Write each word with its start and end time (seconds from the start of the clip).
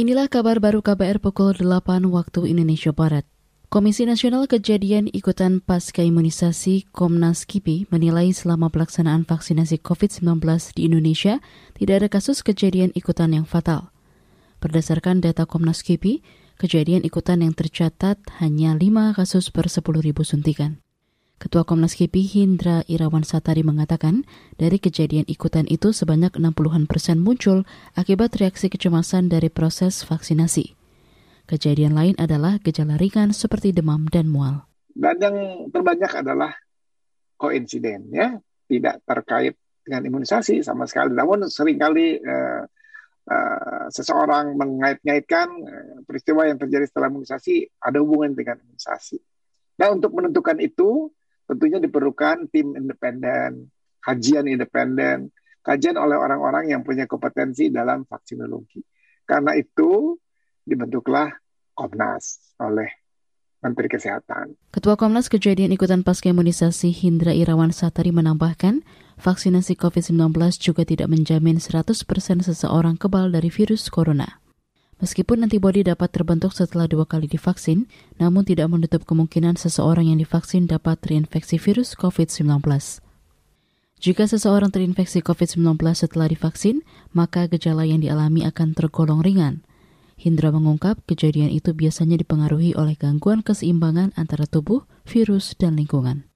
Inilah 0.00 0.32
kabar 0.32 0.64
baru 0.64 0.80
KBR 0.80 1.20
pukul 1.20 1.52
8 1.52 2.08
waktu 2.08 2.48
Indonesia 2.48 2.88
Barat. 2.88 3.28
Komisi 3.68 4.08
Nasional 4.08 4.48
Kejadian 4.48 5.12
Ikutan 5.12 5.60
Pasca 5.60 6.00
Imunisasi 6.00 6.88
Komnas 6.88 7.44
KIPI 7.44 7.92
menilai 7.92 8.32
selama 8.32 8.72
pelaksanaan 8.72 9.28
vaksinasi 9.28 9.76
COVID-19 9.84 10.40
di 10.72 10.88
Indonesia 10.88 11.44
tidak 11.76 11.94
ada 12.00 12.08
kasus 12.08 12.40
kejadian 12.40 12.96
ikutan 12.96 13.36
yang 13.36 13.44
fatal. 13.44 13.92
Berdasarkan 14.64 15.20
data 15.20 15.44
Komnas 15.44 15.84
KIPI, 15.84 16.24
kejadian 16.56 17.04
ikutan 17.04 17.44
yang 17.44 17.52
tercatat 17.52 18.16
hanya 18.40 18.72
5 18.72 19.12
kasus 19.12 19.52
per 19.52 19.68
10 19.68 19.84
ribu 20.00 20.24
suntikan. 20.24 20.80
Ketua 21.40 21.64
Komnas 21.64 21.96
KIPI 21.96 22.22
Hindra 22.36 22.84
Irawan 22.84 23.24
Satari 23.24 23.64
mengatakan, 23.64 24.28
dari 24.60 24.76
kejadian 24.76 25.24
ikutan 25.24 25.64
itu 25.72 25.88
sebanyak 25.88 26.36
60-an 26.36 26.84
persen 26.84 27.16
muncul 27.16 27.64
akibat 27.96 28.36
reaksi 28.36 28.68
kecemasan 28.68 29.32
dari 29.32 29.48
proses 29.48 30.04
vaksinasi. 30.04 30.76
Kejadian 31.48 31.96
lain 31.96 32.12
adalah 32.20 32.60
gejala 32.60 33.00
ringan 33.00 33.32
seperti 33.32 33.72
demam 33.72 34.04
dan 34.12 34.28
mual. 34.28 34.68
Dan 34.92 35.16
yang 35.16 35.36
terbanyak 35.72 36.12
adalah 36.12 36.52
koinsiden, 37.40 38.12
ya, 38.12 38.36
tidak 38.68 39.00
terkait 39.08 39.56
dengan 39.80 40.12
imunisasi 40.12 40.60
sama 40.60 40.84
sekali. 40.84 41.16
Namun 41.16 41.48
sering 41.48 41.80
kali 41.80 42.20
uh, 42.20 42.68
uh, 43.32 43.84
seseorang 43.88 44.60
mengait-ngaitkan 44.60 45.48
uh, 45.48 45.98
peristiwa 46.04 46.44
yang 46.44 46.60
terjadi 46.60 46.84
setelah 46.84 47.08
imunisasi 47.08 47.80
ada 47.80 47.96
hubungan 48.04 48.36
dengan 48.36 48.60
imunisasi. 48.60 49.16
Nah, 49.80 49.88
untuk 49.88 50.12
menentukan 50.12 50.60
itu, 50.60 51.08
tentunya 51.50 51.82
diperlukan 51.82 52.46
tim 52.54 52.78
independen, 52.78 53.74
kajian 53.98 54.46
independen, 54.46 55.34
kajian 55.66 55.98
oleh 55.98 56.14
orang-orang 56.14 56.70
yang 56.70 56.86
punya 56.86 57.10
kompetensi 57.10 57.74
dalam 57.74 58.06
vaksinologi. 58.06 58.78
Karena 59.26 59.58
itu 59.58 60.14
dibentuklah 60.62 61.34
Komnas 61.74 62.54
oleh 62.62 62.86
Menteri 63.60 63.90
Kesehatan. 63.90 64.56
Ketua 64.72 64.94
Komnas 64.94 65.26
Kejadian 65.26 65.74
Ikutan 65.74 66.06
Pasca 66.06 66.30
Imunisasi 66.30 66.94
Hindra 66.94 67.34
Irawan 67.34 67.74
Satari 67.74 68.14
menambahkan, 68.14 68.86
vaksinasi 69.20 69.76
COVID-19 69.76 70.32
juga 70.56 70.86
tidak 70.86 71.12
menjamin 71.12 71.60
100% 71.60 72.06
seseorang 72.40 72.96
kebal 72.96 73.28
dari 73.34 73.52
virus 73.52 73.92
corona. 73.92 74.39
Meskipun 75.00 75.48
antibodi 75.48 75.80
dapat 75.80 76.12
terbentuk 76.12 76.52
setelah 76.52 76.84
dua 76.84 77.08
kali 77.08 77.24
divaksin, 77.24 77.88
namun 78.20 78.44
tidak 78.44 78.68
menutup 78.68 79.08
kemungkinan 79.08 79.56
seseorang 79.56 80.12
yang 80.12 80.20
divaksin 80.20 80.68
dapat 80.68 81.00
terinfeksi 81.00 81.56
virus 81.56 81.96
COVID-19. 81.96 82.60
Jika 84.00 84.28
seseorang 84.28 84.68
terinfeksi 84.68 85.24
COVID-19 85.24 85.80
setelah 85.96 86.28
divaksin, 86.28 86.84
maka 87.16 87.48
gejala 87.48 87.88
yang 87.88 88.04
dialami 88.04 88.44
akan 88.44 88.76
tergolong 88.76 89.24
ringan. 89.24 89.64
Hindra 90.20 90.52
mengungkap 90.52 91.00
kejadian 91.08 91.48
itu 91.48 91.72
biasanya 91.72 92.20
dipengaruhi 92.20 92.76
oleh 92.76 92.92
gangguan 92.92 93.40
keseimbangan 93.40 94.12
antara 94.20 94.44
tubuh, 94.44 94.84
virus, 95.08 95.56
dan 95.56 95.80
lingkungan. 95.80 96.28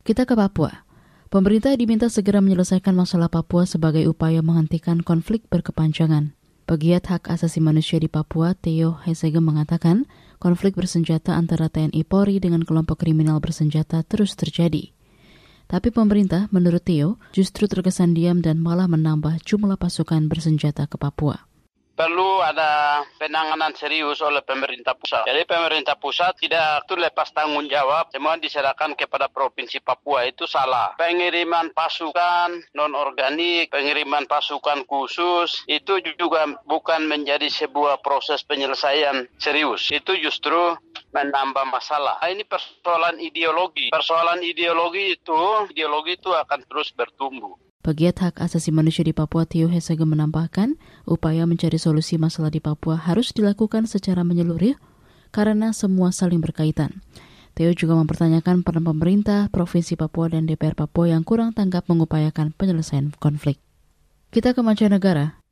Kita 0.00 0.24
ke 0.24 0.32
Papua. 0.32 0.88
Pemerintah 1.28 1.76
diminta 1.76 2.08
segera 2.08 2.40
menyelesaikan 2.40 2.96
masalah 2.96 3.28
Papua 3.28 3.68
sebagai 3.68 4.08
upaya 4.08 4.40
menghentikan 4.40 5.04
konflik 5.04 5.44
berkepanjangan. 5.52 6.37
Pegiat 6.68 7.08
hak 7.08 7.32
asasi 7.32 7.64
manusia 7.64 7.96
di 7.96 8.12
Papua, 8.12 8.52
Theo 8.52 9.00
Hesege 9.08 9.40
mengatakan, 9.40 10.04
konflik 10.36 10.76
bersenjata 10.76 11.32
antara 11.32 11.72
TNI 11.72 12.04
Polri 12.04 12.44
dengan 12.44 12.60
kelompok 12.60 13.00
kriminal 13.08 13.40
bersenjata 13.40 14.04
terus 14.04 14.36
terjadi. 14.36 14.92
Tapi 15.64 15.88
pemerintah, 15.88 16.52
menurut 16.52 16.84
Theo, 16.84 17.16
justru 17.32 17.72
terkesan 17.72 18.12
diam 18.12 18.44
dan 18.44 18.60
malah 18.60 18.84
menambah 18.84 19.40
jumlah 19.48 19.80
pasukan 19.80 20.28
bersenjata 20.28 20.84
ke 20.84 21.00
Papua 21.00 21.47
perlu 21.98 22.38
ada 22.38 23.02
penanganan 23.18 23.74
serius 23.74 24.22
oleh 24.22 24.38
pemerintah 24.46 24.94
pusat. 24.94 25.26
Jadi 25.26 25.42
pemerintah 25.42 25.98
pusat 25.98 26.38
tidak 26.38 26.86
itu 26.86 26.94
lepas 26.94 27.34
tanggung 27.34 27.66
jawab, 27.66 28.14
semua 28.14 28.38
diserahkan 28.38 28.94
kepada 28.94 29.26
Provinsi 29.26 29.82
Papua 29.82 30.30
itu 30.30 30.46
salah. 30.46 30.94
Pengiriman 30.94 31.74
pasukan 31.74 32.62
non-organik, 32.78 33.74
pengiriman 33.74 34.30
pasukan 34.30 34.86
khusus, 34.86 35.66
itu 35.66 35.98
juga 36.14 36.46
bukan 36.70 37.10
menjadi 37.10 37.50
sebuah 37.50 37.98
proses 37.98 38.46
penyelesaian 38.46 39.26
serius. 39.42 39.90
Itu 39.90 40.14
justru 40.14 40.78
menambah 41.10 41.66
masalah. 41.66 42.22
Ini 42.22 42.46
persoalan 42.46 43.18
ideologi. 43.18 43.90
Persoalan 43.90 44.46
ideologi 44.46 45.18
itu, 45.18 45.40
ideologi 45.74 46.14
itu 46.14 46.30
akan 46.30 46.62
terus 46.68 46.94
bertumbuh. 46.94 47.58
Pegiat 47.78 48.20
hak 48.20 48.44
asasi 48.44 48.68
manusia 48.68 49.00
di 49.00 49.16
Papua 49.16 49.48
Tio 49.48 49.70
Hesege 49.72 50.04
menambahkan, 50.04 50.76
upaya 51.08 51.48
mencari 51.48 51.80
solusi 51.80 52.20
masalah 52.20 52.52
di 52.52 52.60
Papua 52.60 53.00
harus 53.00 53.32
dilakukan 53.32 53.88
secara 53.88 54.20
menyeluruh 54.22 54.76
karena 55.32 55.72
semua 55.72 56.12
saling 56.12 56.44
berkaitan. 56.44 57.00
Theo 57.58 57.74
juga 57.74 57.98
mempertanyakan 57.98 58.62
peran 58.62 58.86
pemerintah, 58.86 59.50
Provinsi 59.50 59.98
Papua, 59.98 60.30
dan 60.30 60.46
DPR 60.46 60.78
Papua 60.78 61.10
yang 61.10 61.26
kurang 61.26 61.50
tanggap 61.50 61.90
mengupayakan 61.90 62.54
penyelesaian 62.54 63.10
konflik. 63.18 63.58
Kita 64.30 64.54
ke 64.54 64.62
mancanegara. 64.62 65.42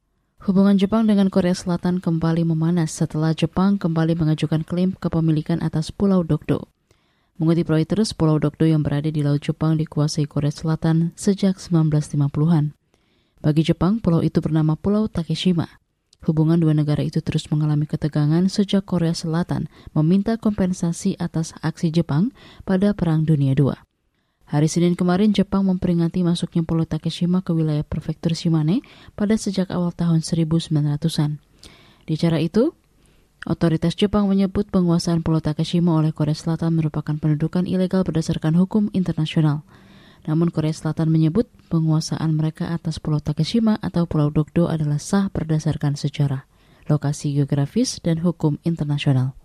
Hubungan 0.47 0.79
Jepang 0.79 1.09
dengan 1.09 1.33
Korea 1.33 1.57
Selatan 1.57 1.99
kembali 1.99 2.47
memanas 2.47 2.95
setelah 2.95 3.35
Jepang 3.35 3.81
kembali 3.81 4.15
mengajukan 4.15 4.63
klaim 4.63 4.95
kepemilikan 4.95 5.65
atas 5.65 5.91
Pulau 5.91 6.23
Dokdo. 6.23 6.71
Mengutip 7.43 7.67
Reuters, 7.67 8.15
Pulau 8.15 8.39
Dokdo 8.39 8.71
yang 8.71 8.87
berada 8.87 9.11
di 9.11 9.27
Laut 9.27 9.43
Jepang 9.43 9.75
dikuasai 9.75 10.31
Korea 10.31 10.55
Selatan 10.55 11.11
sejak 11.19 11.59
1950-an. 11.59 12.77
Bagi 13.47 13.63
Jepang, 13.63 14.03
pulau 14.03 14.27
itu 14.27 14.43
bernama 14.43 14.75
Pulau 14.75 15.07
Takeshima. 15.07 15.79
Hubungan 16.27 16.59
dua 16.59 16.75
negara 16.75 17.07
itu 17.07 17.23
terus 17.23 17.47
mengalami 17.47 17.87
ketegangan 17.87 18.43
sejak 18.51 18.83
Korea 18.83 19.15
Selatan 19.15 19.71
meminta 19.95 20.35
kompensasi 20.35 21.15
atas 21.15 21.55
aksi 21.63 21.95
Jepang 21.95 22.35
pada 22.67 22.91
Perang 22.91 23.23
Dunia 23.23 23.55
II. 23.55 23.71
Hari 24.51 24.67
Senin 24.67 24.99
kemarin, 24.99 25.31
Jepang 25.31 25.63
memperingati 25.63 26.27
masuknya 26.27 26.67
Pulau 26.67 26.91
Takeshima 26.91 27.47
ke 27.47 27.55
wilayah 27.55 27.87
prefektur 27.87 28.35
Shimane 28.35 28.83
pada 29.15 29.39
sejak 29.39 29.71
awal 29.71 29.95
tahun 29.95 30.27
1900-an. 30.27 31.39
Di 32.03 32.19
cara 32.19 32.43
itu, 32.43 32.75
Otoritas 33.47 33.95
Jepang 33.95 34.27
menyebut 34.27 34.67
penguasaan 34.75 35.23
Pulau 35.23 35.39
Takeshima 35.39 35.95
oleh 35.95 36.11
Korea 36.11 36.35
Selatan 36.35 36.75
merupakan 36.75 37.15
pendudukan 37.15 37.63
ilegal 37.63 38.03
berdasarkan 38.03 38.59
hukum 38.59 38.91
internasional. 38.91 39.63
Namun 40.27 40.51
Korea 40.51 40.75
Selatan 40.75 41.09
menyebut 41.15 41.47
penguasaan 41.71 42.35
mereka 42.35 42.75
atas 42.75 42.99
Pulau 42.99 43.23
Takeshima 43.23 43.79
atau 43.79 44.11
Pulau 44.11 44.35
Dokdo 44.35 44.67
adalah 44.67 44.99
sah 44.99 45.31
berdasarkan 45.31 45.95
sejarah, 45.95 46.51
lokasi 46.91 47.31
geografis, 47.31 48.03
dan 48.03 48.21
hukum 48.27 48.59
internasional. 48.67 49.39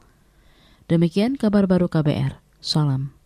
Demikian 0.89 1.37
kabar 1.37 1.69
baru 1.69 1.85
KBR. 1.85 2.41
Salam. 2.59 3.20